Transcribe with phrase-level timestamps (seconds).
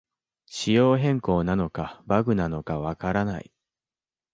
[0.47, 3.51] 仕様変更なのかバグなのかわからない